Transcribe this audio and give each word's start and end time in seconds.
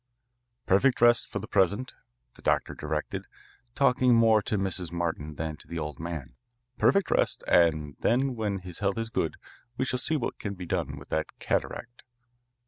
"Perfect 0.65 0.99
rest 0.99 1.27
for 1.27 1.37
the 1.37 1.47
present," 1.47 1.93
the 2.33 2.41
doctor 2.41 2.73
directed, 2.73 3.27
talking 3.75 4.15
more 4.15 4.41
to 4.41 4.57
Mrs. 4.57 4.91
Martin 4.91 5.35
than 5.35 5.57
to 5.57 5.67
the 5.67 5.77
old 5.77 5.99
man. 5.99 6.33
"Perfect 6.79 7.11
rest, 7.11 7.43
and 7.47 7.95
then 7.99 8.35
when 8.35 8.57
his 8.61 8.79
health 8.79 8.97
is 8.97 9.11
good, 9.11 9.35
we 9.77 9.85
shall 9.85 9.99
see 9.99 10.17
what 10.17 10.39
can 10.39 10.55
be 10.55 10.65
done 10.65 10.97
with 10.97 11.09
that 11.09 11.37
cataract." 11.37 12.01